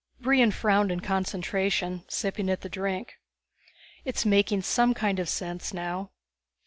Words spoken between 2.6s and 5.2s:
the drink. "It's making some kind